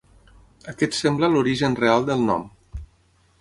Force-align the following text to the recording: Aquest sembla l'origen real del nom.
Aquest 0.71 0.97
sembla 0.99 1.29
l'origen 1.33 1.77
real 1.83 2.09
del 2.09 2.25
nom. 2.31 2.49